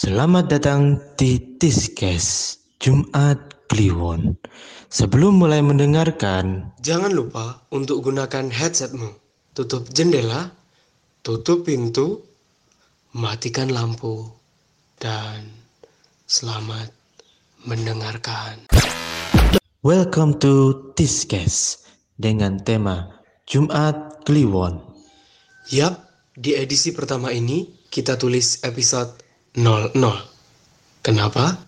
[0.00, 3.36] Selamat datang di Tiskes Jumat
[3.68, 4.32] Kliwon.
[4.88, 9.12] Sebelum mulai mendengarkan, Jangan lupa untuk gunakan headsetmu.
[9.52, 10.56] Tutup jendela,
[11.20, 12.16] tutup pintu,
[13.12, 14.24] matikan lampu,
[14.96, 15.52] dan
[16.24, 16.88] selamat
[17.68, 18.72] mendengarkan.
[19.84, 21.84] welcome to Tiskes
[22.16, 24.80] dengan tema Jumat Kliwon.
[25.68, 26.00] Yap,
[26.32, 29.96] di edisi pertama ini kita tulis episode 00.
[31.02, 31.58] Kenapa?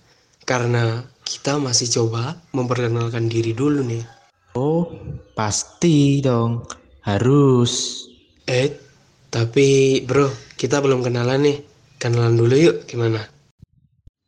[0.46, 4.04] Karena kita masih coba memperkenalkan diri dulu nih.
[4.54, 4.90] Oh,
[5.32, 6.66] pasti dong.
[7.02, 8.04] Harus.
[8.46, 8.70] Eh,
[9.32, 10.28] tapi bro,
[10.60, 11.58] kita belum kenalan nih.
[11.98, 13.22] Kenalan dulu yuk, gimana?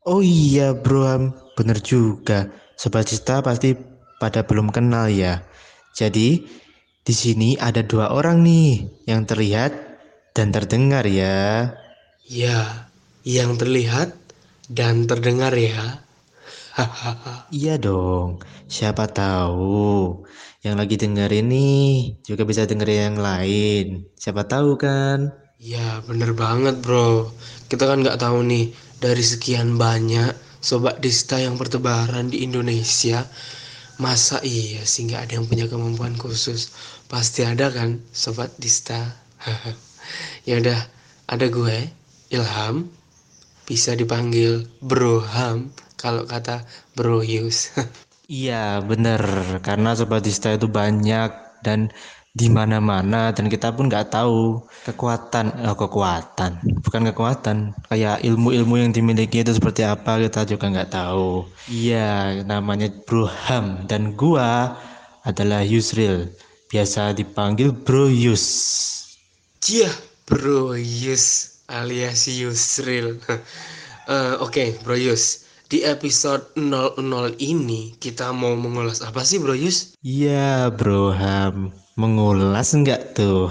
[0.06, 1.24] Oh iya, Bro Ham.
[1.58, 2.50] Bener juga.
[2.74, 3.74] Sobat Cista pasti
[4.18, 5.42] pada belum kenal ya.
[5.94, 6.44] Jadi,
[7.04, 9.72] di sini ada dua orang nih yang terlihat
[10.34, 11.70] dan terdengar ya.
[12.24, 12.88] Ya,
[13.24, 14.12] yang terlihat
[14.68, 16.04] dan terdengar ya.
[17.54, 20.20] Iya dong, siapa tahu
[20.64, 21.68] yang lagi denger ini
[22.26, 24.08] juga bisa denger yang lain.
[24.18, 25.30] Siapa tahu kan?
[25.56, 27.30] Ya, bener banget bro.
[27.70, 30.34] Kita kan nggak tahu nih dari sekian banyak
[30.64, 33.24] sobat dista yang bertebaran di Indonesia.
[34.00, 36.74] Masa iya sih nggak ada yang punya kemampuan khusus?
[37.06, 38.98] Pasti ada kan sobat dista.
[40.48, 40.80] ya udah,
[41.30, 41.76] ada gue
[42.34, 42.90] Ilham,
[43.64, 47.72] bisa dipanggil Bro Ham kalau kata Bro Yus.
[48.24, 49.20] Iya bener,
[49.60, 51.92] karena Sobat Dista itu banyak dan
[52.32, 57.56] di mana-mana dan kita pun nggak tahu kekuatan, eh, kekuatan, bukan kekuatan,
[57.92, 61.44] kayak ilmu-ilmu yang dimiliki itu seperti apa kita juga nggak tahu.
[61.68, 64.72] Iya, namanya Bro Ham dan gua
[65.20, 66.32] adalah Yusril,
[66.72, 68.44] biasa dipanggil Bro Yus.
[69.60, 69.92] Cia,
[70.24, 73.18] Bro Yus alias Yusril.
[74.04, 75.48] Eh, Oke, Bro Yus.
[75.64, 77.00] Di episode 00
[77.40, 79.96] ini kita mau mengulas apa sih, Bro Yus?
[80.04, 83.48] Iya, Bro Ham, mengulas enggak tuh?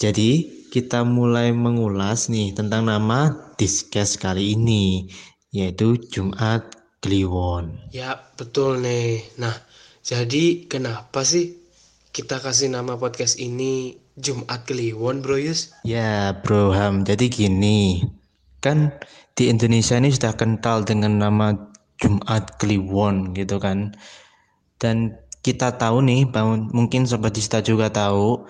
[0.00, 5.12] Jadi, kita mulai mengulas nih tentang nama Diskes kali ini,
[5.52, 6.64] yaitu Jumat
[7.04, 7.92] Kliwon.
[7.92, 9.20] Ya, betul nih.
[9.36, 9.52] Nah,
[10.00, 11.60] jadi kenapa sih
[12.16, 15.72] kita kasih nama podcast ini Jumat Kliwon, Bro Yus?
[15.88, 18.04] Ya, Bro Ham, jadi gini,
[18.60, 18.92] kan
[19.32, 21.56] di Indonesia ini sudah kental dengan nama
[21.96, 23.96] Jumat Kliwon gitu kan.
[24.76, 26.28] Dan kita tahu nih,
[26.76, 28.44] mungkin Sobat Dista juga tahu,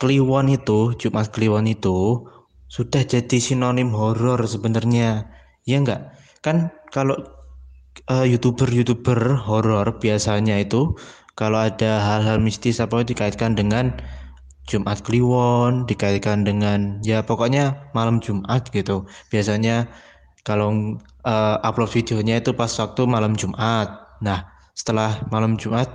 [0.00, 2.24] Kliwon itu, Jumat Kliwon itu
[2.70, 5.28] sudah jadi sinonim horor sebenarnya.
[5.68, 6.16] Ya enggak?
[6.40, 7.20] Kan kalau
[8.08, 10.96] eh, youtuber-youtuber horor biasanya itu
[11.36, 13.98] kalau ada hal-hal mistis apa dikaitkan dengan
[14.70, 19.02] Jumat Kliwon, dikaitkan dengan ya pokoknya malam Jumat gitu.
[19.34, 19.90] Biasanya
[20.46, 23.90] kalau eh, upload videonya itu pas waktu malam Jumat.
[24.22, 24.46] Nah,
[24.78, 25.90] setelah malam Jumat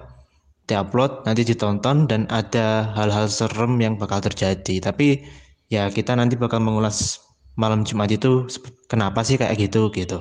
[0.68, 4.84] diupload nanti ditonton dan ada hal-hal serem yang bakal terjadi.
[4.84, 5.24] Tapi
[5.72, 7.24] ya kita nanti bakal mengulas
[7.56, 8.52] malam Jumat itu
[8.92, 10.20] kenapa sih kayak gitu gitu.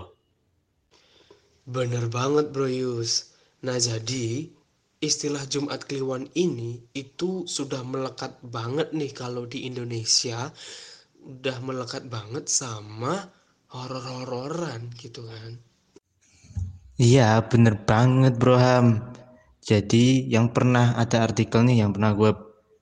[1.66, 3.34] Bener banget, Bro Yus.
[3.64, 4.52] Nah, jadi
[5.04, 10.50] istilah Jumat Kliwon ini itu sudah melekat banget nih kalau di Indonesia.
[11.24, 13.28] Udah melekat banget sama
[13.72, 15.56] horor-hororan gitu kan.
[17.00, 19.02] Iya, bener banget Bro Ham.
[19.64, 22.30] Jadi yang pernah ada artikel nih yang pernah gue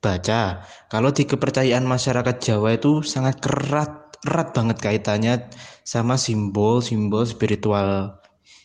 [0.02, 5.46] baca, kalau di kepercayaan masyarakat Jawa itu sangat kerat, erat banget kaitannya
[5.86, 8.18] sama simbol-simbol spiritual.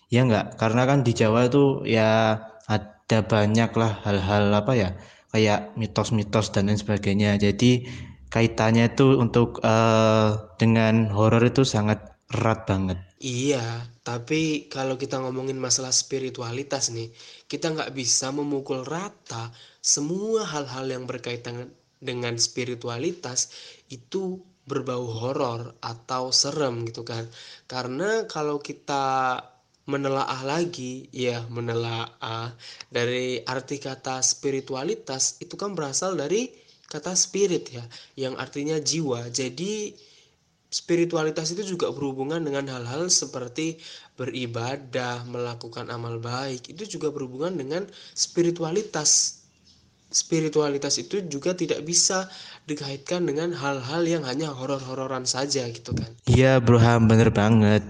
[0.10, 0.58] Ya enggak?
[0.58, 4.90] Karena kan di Jawa itu ya ada banyak lah hal-hal apa ya,
[5.32, 7.40] kayak mitos-mitos dan lain sebagainya.
[7.40, 7.88] Jadi
[8.34, 10.30] kaitannya itu untuk eh,
[10.62, 12.00] dengan horor itu sangat
[12.32, 13.00] erat banget.
[13.18, 17.10] Iya, tapi kalau kita ngomongin masalah spiritualitas nih,
[17.50, 19.50] kita nggak bisa memukul rata
[19.82, 23.50] semua hal-hal yang berkaitan dengan spiritualitas
[23.90, 24.38] itu
[24.70, 27.26] berbau horor atau serem gitu kan.
[27.66, 29.04] Karena kalau kita
[29.88, 32.52] menelaah lagi, ya menelaah
[32.92, 36.52] dari arti kata spiritualitas itu kan berasal dari
[36.92, 37.84] kata spirit ya,
[38.20, 39.32] yang artinya jiwa.
[39.32, 39.96] Jadi
[40.68, 43.80] spiritualitas itu juga berhubungan dengan hal-hal seperti
[44.20, 46.68] beribadah, melakukan amal baik.
[46.68, 49.40] Itu juga berhubungan dengan spiritualitas.
[50.08, 52.32] Spiritualitas itu juga tidak bisa
[52.64, 56.12] dikaitkan dengan hal-hal yang hanya horor-hororan saja gitu kan.
[56.28, 57.84] Iya Bro Ham, bener banget.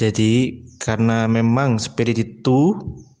[0.00, 2.72] Jadi karena memang spirit itu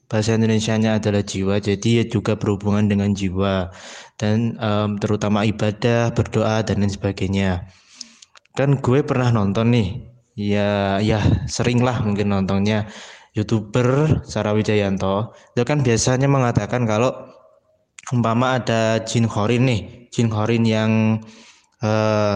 [0.08, 3.68] bahasa Indonesianya adalah jiwa, jadi ya juga berhubungan dengan jiwa
[4.16, 7.68] dan em, terutama ibadah, berdoa dan lain sebagainya.
[8.56, 9.88] Kan gue pernah nonton nih
[10.40, 12.88] ya ya sering lah mungkin nontonnya
[13.36, 17.12] youtuber Sarah Wijayanto itu kan biasanya mengatakan kalau
[18.10, 21.22] umpama ada jin khorin nih jin khorin yang
[21.84, 22.34] uh,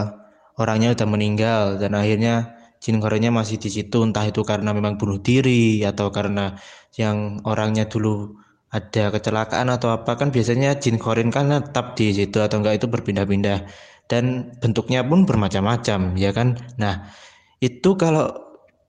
[0.55, 2.54] orangnya udah meninggal dan akhirnya
[2.85, 6.53] jin khorinnya masih di situ entah itu karena memang bunuh diri atau karena
[6.93, 8.37] yang orangnya dulu
[8.69, 10.13] ada kecelakaan atau apa.
[10.13, 13.65] Kan biasanya jin khorin kan tetap di situ atau enggak itu berpindah-pindah.
[14.05, 16.61] Dan bentuknya pun bermacam-macam ya kan?
[16.77, 17.09] Nah
[17.57, 18.29] itu kalau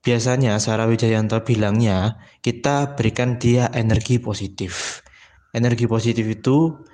[0.04, 5.00] biasanya Sarah Wijayanto bilangnya kita berikan dia energi positif.
[5.56, 6.84] Energi positif itu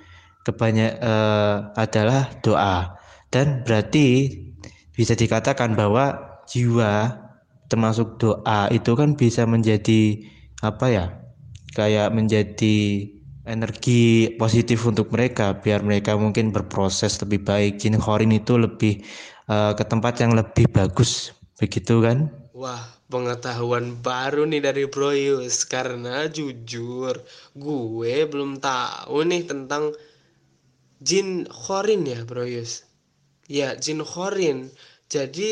[0.47, 2.95] kebanyak eh, adalah doa.
[3.27, 4.31] Dan berarti
[4.95, 7.19] bisa dikatakan bahwa jiwa
[7.71, 10.21] termasuk doa itu kan bisa menjadi
[10.61, 11.05] apa ya
[11.73, 13.09] kayak menjadi
[13.43, 17.79] energi positif untuk mereka biar mereka mungkin berproses lebih baik.
[17.79, 19.03] Jin khorin itu lebih
[19.51, 22.31] uh, ke tempat yang lebih bagus begitu kan?
[22.55, 22.79] Wah
[23.11, 27.19] pengetahuan baru nih dari Bro Yus karena jujur
[27.53, 29.91] gue belum tahu nih tentang
[31.03, 32.87] jin khorin ya Bro Yus.
[33.51, 34.71] Ya jin khorin
[35.13, 35.49] jadi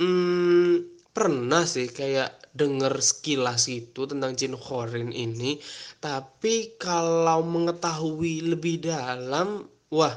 [0.00, 0.72] hmm,
[1.12, 5.60] pernah sih kayak denger sekilas itu tentang jin khorin ini.
[6.00, 10.16] Tapi kalau mengetahui lebih dalam wah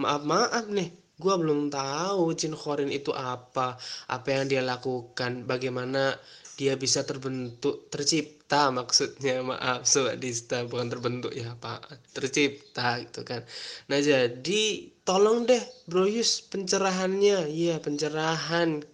[0.00, 0.88] maaf maaf nih
[1.20, 3.76] gue belum tahu jin khorin itu apa
[4.08, 6.16] apa yang dia lakukan bagaimana
[6.60, 9.40] dia bisa terbentuk tercipta maksudnya.
[9.40, 11.88] Maaf sobat dista bukan terbentuk ya pak.
[12.12, 13.40] Tercipta gitu kan.
[13.88, 17.48] Nah jadi tolong deh bro Yus pencerahannya.
[17.48, 18.84] Iya pencerahan.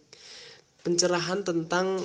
[0.87, 1.99] Pencerahan tentang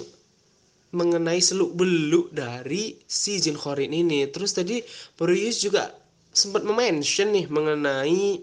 [0.98, 4.26] mengenai seluk beluk dari si jin khorin ini.
[4.34, 4.82] Terus tadi
[5.14, 5.94] bro Yus juga
[6.34, 8.42] sempat mention nih mengenai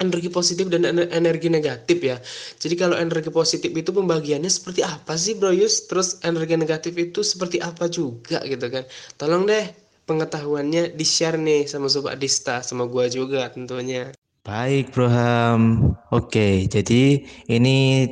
[0.00, 2.16] energi positif dan energi negatif ya.
[2.56, 5.86] Jadi kalau energi positif itu pembagiannya seperti apa sih Bro Yus?
[5.86, 8.88] Terus energi negatif itu seperti apa juga gitu kan.
[9.20, 9.68] Tolong deh
[10.08, 14.10] pengetahuannya di-share nih sama Sobat Dista, sama gua juga tentunya.
[14.42, 15.94] Baik Bro Ham.
[16.10, 18.08] Oke, jadi ini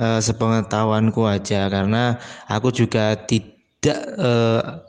[0.00, 2.16] uh, sepengetahuanku aja karena
[2.48, 4.82] aku juga tidak uh,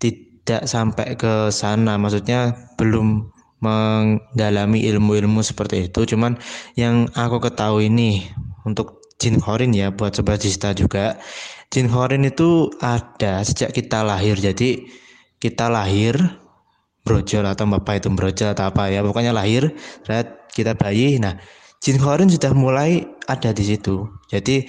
[0.00, 2.00] tidak sampai ke sana.
[2.00, 3.28] Maksudnya belum
[3.60, 6.04] mendalami ilmu-ilmu seperti itu.
[6.04, 6.36] Cuman
[6.76, 8.24] yang aku ketahui ini
[8.64, 11.20] untuk jin khorin ya buat sobat Jista juga
[11.68, 14.40] jin khorin itu ada sejak kita lahir.
[14.40, 14.88] Jadi
[15.40, 16.16] kita lahir
[17.04, 19.72] brojol atau bapak itu brojol atau apa ya pokoknya lahir
[20.52, 21.20] kita bayi.
[21.20, 21.36] Nah
[21.84, 24.08] jin khorin sudah mulai ada di situ.
[24.32, 24.68] Jadi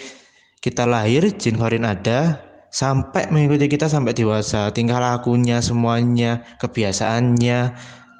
[0.59, 4.71] kita lahir jin khorin ada sampai mengikuti kita sampai dewasa.
[4.71, 7.59] Tingkah lakunya semuanya kebiasaannya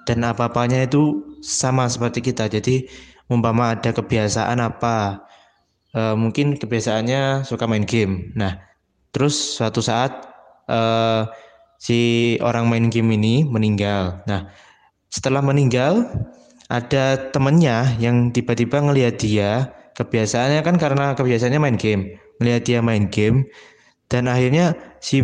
[0.09, 2.50] dan apa-apanya itu sama seperti kita.
[2.50, 2.88] Jadi
[3.30, 5.25] umpama ada kebiasaan apa,
[5.94, 8.33] e, mungkin kebiasaannya suka main game.
[8.38, 8.59] Nah,
[9.13, 10.12] terus suatu saat
[10.68, 10.80] e,
[11.81, 12.00] si
[12.42, 14.21] orang main game ini meninggal.
[14.25, 14.50] Nah,
[15.12, 16.07] setelah meninggal
[16.71, 23.12] ada temennya yang tiba-tiba ngelihat dia kebiasaannya kan karena kebiasaannya main game melihat dia main
[23.12, 23.44] game
[24.07, 24.74] dan akhirnya
[25.04, 25.21] si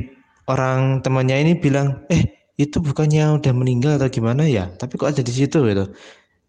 [0.52, 4.74] orang temannya ini bilang eh itu bukannya udah meninggal atau gimana ya?
[4.74, 5.86] Tapi kok ada di situ gitu.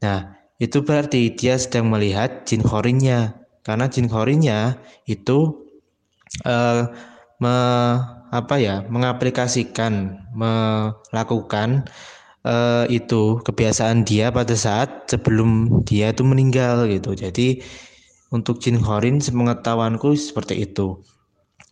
[0.05, 0.19] Nah
[0.59, 5.69] itu berarti dia sedang melihat jin khorinnya karena jin khorinnya itu
[6.49, 6.89] uh,
[7.39, 7.57] me,
[8.33, 11.87] apa ya mengaplikasikan melakukan
[12.49, 17.12] uh, itu kebiasaan dia pada saat sebelum dia itu meninggal gitu.
[17.15, 17.61] Jadi
[18.33, 21.00] untuk jin khorin sepengetahuanku seperti itu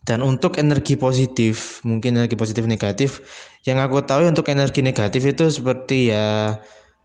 [0.07, 3.19] dan untuk energi positif, mungkin energi positif negatif,
[3.67, 6.55] yang aku tahu untuk energi negatif itu seperti ya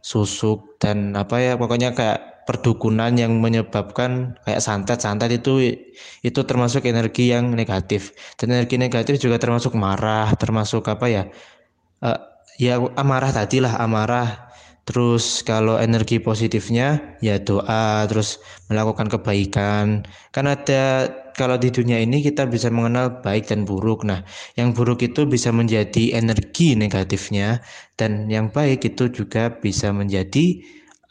[0.07, 5.83] susuk dan apa ya pokoknya kayak perdukunan yang menyebabkan kayak santet-santet itu
[6.23, 8.15] itu termasuk energi yang negatif.
[8.39, 11.23] Dan energi negatif juga termasuk marah, termasuk apa ya?
[11.99, 12.19] Uh,
[12.63, 20.03] ya amarah tadi lah, amarah Terus kalau energi positifnya ya doa, terus melakukan kebaikan.
[20.35, 24.05] Kan ada kalau di dunia ini kita bisa mengenal baik dan buruk.
[24.07, 24.23] Nah,
[24.55, 27.61] yang buruk itu bisa menjadi energi negatifnya
[27.99, 30.63] dan yang baik itu juga bisa menjadi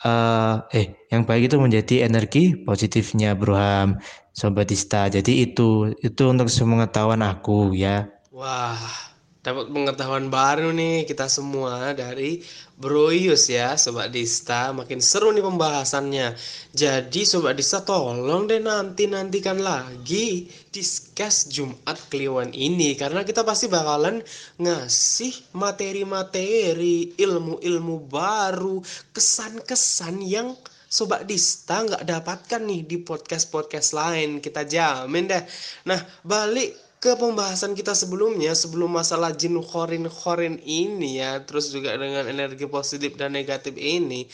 [0.06, 4.00] uh, eh yang baik itu menjadi energi positifnya Broham
[4.32, 5.12] Sobatista.
[5.12, 8.08] Jadi itu itu untuk sepengetahuan aku ya.
[8.32, 9.11] Wah,
[9.42, 12.46] dapat pengetahuan baru nih kita semua dari
[12.78, 16.38] Broyus ya Sobat Dista makin seru nih pembahasannya
[16.78, 24.22] jadi Sobat Dista tolong deh nanti-nantikan lagi discuss Jumat Kliwon ini karena kita pasti bakalan
[24.62, 28.78] ngasih materi-materi ilmu-ilmu baru
[29.10, 30.54] kesan-kesan yang
[30.92, 34.44] Sobat Dista nggak dapatkan nih di podcast-podcast lain.
[34.44, 35.40] Kita jamin deh.
[35.88, 41.98] Nah, balik ke pembahasan kita sebelumnya sebelum masalah jin khorin khorin ini ya terus juga
[41.98, 44.30] dengan energi positif dan negatif ini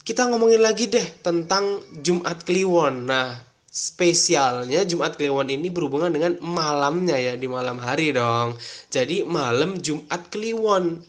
[0.00, 3.04] kita ngomongin lagi deh tentang Jumat Kliwon.
[3.04, 3.36] Nah
[3.70, 8.56] spesialnya Jumat Kliwon ini berhubungan dengan malamnya ya di malam hari dong.
[8.90, 11.04] Jadi malam Jumat Kliwon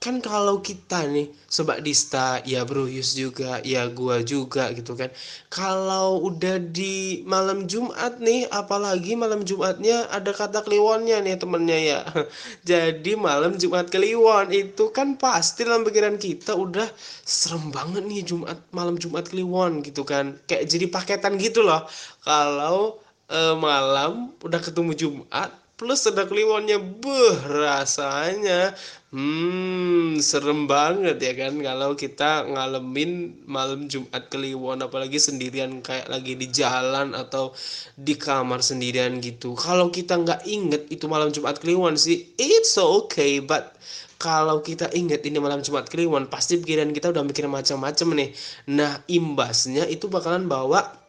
[0.00, 5.12] kan kalau kita nih sobat Dista ya Bro Yus juga ya gua juga gitu kan.
[5.52, 12.00] Kalau udah di malam Jumat nih apalagi malam Jumatnya ada kata kliwonnya nih temennya ya.
[12.70, 16.88] Jadi malam Jumat kliwon itu kan pasti dalam pikiran kita udah
[17.28, 20.40] serem banget nih Jumat malam Jumat kliwon gitu kan.
[20.48, 21.84] Kayak jadi paketan gitu loh.
[22.24, 26.76] Kalau eh, malam udah ketemu Jumat plus ada kliwonnya.
[26.76, 28.76] Beh rasanya
[29.08, 31.56] hmm serem banget ya kan?
[31.56, 37.56] Kalau kita ngalamin malam Jumat kliwon apalagi sendirian kayak lagi di jalan atau
[37.96, 39.56] di kamar sendirian gitu.
[39.56, 43.72] Kalau kita nggak inget itu malam Jumat kliwon sih it's okay but
[44.20, 48.30] kalau kita inget ini malam Jumat Kliwon, pasti pikiran kita udah mikir macam-macam nih.
[48.68, 50.99] Nah, imbasnya itu bakalan bawa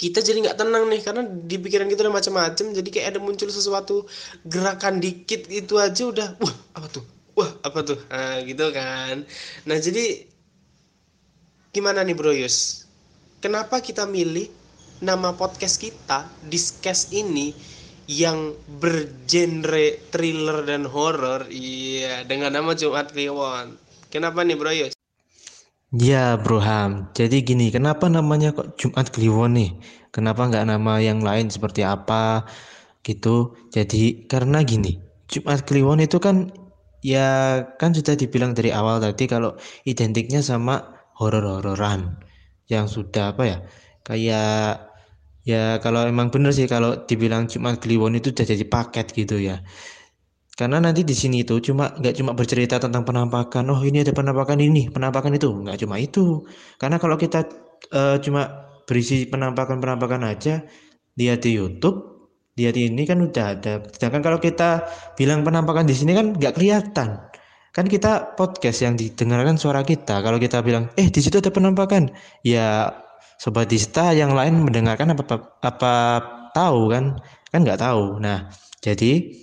[0.00, 3.52] kita jadi nggak tenang nih karena di pikiran kita udah macam-macam jadi kayak ada muncul
[3.52, 4.08] sesuatu
[4.48, 7.04] gerakan dikit itu aja udah wah apa tuh?
[7.36, 8.00] Wah apa tuh?
[8.08, 9.28] Nah gitu kan.
[9.68, 10.24] Nah jadi
[11.76, 12.88] gimana nih Bro Yus?
[13.44, 14.48] Kenapa kita milih
[15.04, 17.52] nama podcast kita Discuss ini
[18.08, 21.44] yang bergenre thriller dan horror?
[21.52, 23.76] Iya dengan nama Jumat Kliwon.
[24.08, 24.99] Kenapa nih Bro Yus
[25.90, 29.70] Ya Bro Ham, jadi gini, kenapa namanya kok Jumat Kliwon nih?
[30.14, 32.46] Kenapa nggak nama yang lain seperti apa
[33.02, 33.58] gitu?
[33.74, 36.46] Jadi karena gini, Jumat Kliwon itu kan
[37.02, 42.22] ya kan sudah dibilang dari awal tadi kalau identiknya sama horor-hororan
[42.70, 43.58] yang sudah apa ya?
[44.06, 44.86] Kayak
[45.42, 49.58] ya kalau emang bener sih kalau dibilang Jumat Kliwon itu udah jadi paket gitu ya.
[50.60, 53.64] Karena nanti di sini itu cuma nggak cuma bercerita tentang penampakan.
[53.72, 56.44] Oh ini ada penampakan ini, penampakan itu nggak cuma itu.
[56.76, 57.48] Karena kalau kita
[57.96, 60.60] uh, cuma berisi penampakan-penampakan aja,
[61.16, 61.96] lihat di YouTube,
[62.60, 63.80] lihat ini kan udah ada.
[63.88, 64.84] Sedangkan kalau kita
[65.16, 67.24] bilang penampakan di sini kan nggak kelihatan.
[67.72, 70.20] Kan kita podcast yang didengarkan suara kita.
[70.20, 72.12] Kalau kita bilang, eh di situ ada penampakan,
[72.44, 72.92] ya
[73.40, 75.94] sobat dista yang lain mendengarkan apa apa, apa
[76.52, 77.16] tahu kan?
[77.48, 78.20] Kan nggak tahu.
[78.20, 78.52] Nah
[78.84, 79.40] jadi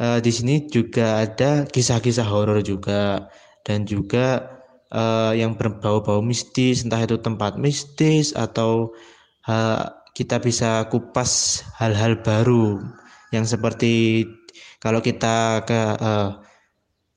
[0.00, 3.28] uh, di sini juga ada kisah-kisah horor juga.
[3.66, 4.48] Dan juga
[4.94, 8.96] uh, yang berbau-bau mistis entah itu tempat mistis atau
[9.44, 9.84] uh,
[10.16, 12.80] kita bisa kupas hal-hal baru.
[13.30, 14.24] Yang seperti
[14.80, 16.40] kalau kita ke uh,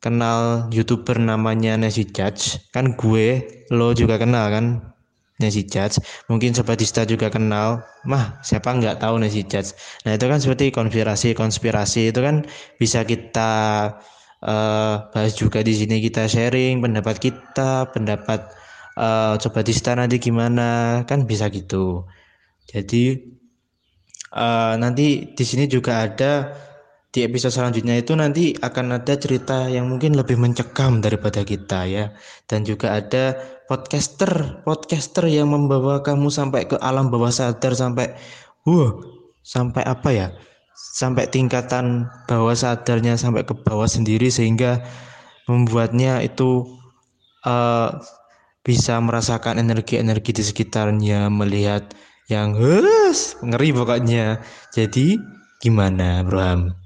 [0.02, 4.66] kenal youtuber namanya Nasi Judge kan gue lo juga kenal kan
[5.42, 5.98] Nasi Judge.
[6.30, 7.82] Mungkin Sobat Dista juga kenal.
[8.06, 9.74] Mah, siapa nggak tahu Nasi Judge.
[10.06, 12.46] Nah, itu kan seperti konspirasi-konspirasi itu kan
[12.78, 13.52] bisa kita
[14.46, 18.46] uh, bahas juga di sini kita sharing pendapat kita, pendapat
[19.02, 22.06] uh, Sobat Dista nanti gimana, kan bisa gitu.
[22.70, 23.18] Jadi
[24.38, 26.54] uh, nanti di sini juga ada
[27.12, 32.16] di episode selanjutnya itu nanti akan ada cerita yang mungkin lebih mencekam daripada kita ya
[32.48, 33.36] dan juga ada
[33.72, 38.12] podcaster podcaster yang membawa kamu sampai ke alam bawah sadar sampai
[38.68, 39.00] wah
[39.48, 40.28] sampai apa ya?
[40.76, 44.84] Sampai tingkatan bawah sadarnya sampai ke bawah sendiri sehingga
[45.48, 46.68] membuatnya itu
[47.48, 47.96] uh,
[48.68, 51.96] bisa merasakan energi-energi di sekitarnya melihat
[52.28, 54.44] yang hus ngeri pokoknya.
[54.76, 55.16] Jadi
[55.64, 56.81] gimana Bro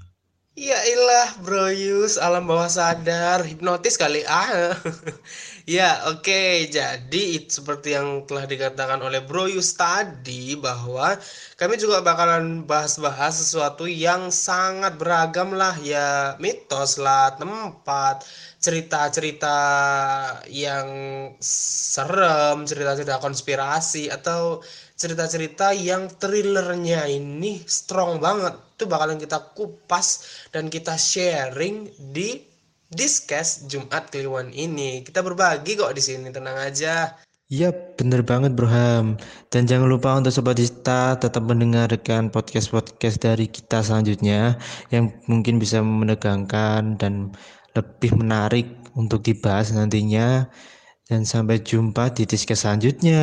[0.56, 4.72] Ya ilah bro Yus, alam bawah sadar, hipnotis kali ah.
[5.68, 6.64] ya oke, okay.
[6.72, 11.20] jadi seperti yang telah dikatakan oleh bro Yus tadi bahwa
[11.60, 18.24] kami juga bakalan bahas-bahas sesuatu yang sangat beragam lah ya mitos lah, tempat,
[18.56, 19.58] cerita-cerita
[20.48, 20.88] yang
[21.36, 24.64] serem, cerita-cerita konspirasi atau
[24.96, 32.40] cerita-cerita yang thrillernya ini strong banget itu bakalan kita kupas dan kita sharing di
[32.86, 35.02] Discuss Jumat Kliwon ini.
[35.02, 37.18] Kita berbagi kok di sini, tenang aja.
[37.46, 39.22] Iya bener banget Bro Ham
[39.54, 44.58] Dan jangan lupa untuk Sobat Dista tetap mendengarkan podcast-podcast dari kita selanjutnya
[44.90, 47.30] Yang mungkin bisa menegangkan dan
[47.78, 48.66] lebih menarik
[48.98, 50.50] untuk dibahas nantinya
[51.06, 53.22] Dan sampai jumpa di Discuss selanjutnya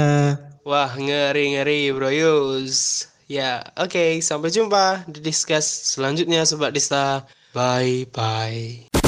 [0.64, 3.08] Wah, ngeri-ngeri bro Yus.
[3.28, 3.92] Ya, oke.
[3.92, 7.28] Okay, sampai jumpa di discuss selanjutnya Sobat Dista.
[7.52, 9.03] Bye-bye.